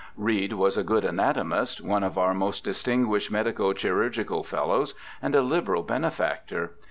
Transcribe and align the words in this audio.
Reid 0.17 0.53
was 0.53 0.77
a 0.77 0.83
good 0.83 1.05
anatomist, 1.05 1.79
one 1.79 2.03
of 2.03 2.17
our 2.17 2.33
most 2.33 2.63
distinguished 2.63 3.29
Medico 3.29 3.71
Chirurgical 3.71 4.41
Fellows, 4.43 4.95
and 5.21 5.35
a 5.35 5.43
liberal 5.43 5.83
benefactor. 5.83 6.73